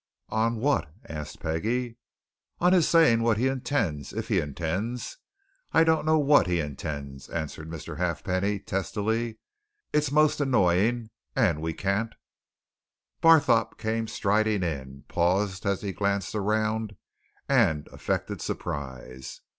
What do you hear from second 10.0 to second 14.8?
most annoying, and we can't" Barthorpe came striding